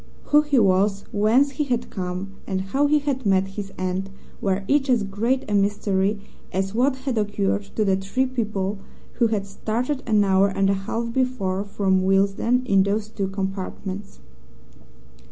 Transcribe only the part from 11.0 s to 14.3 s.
before from Willesden in those two compartments.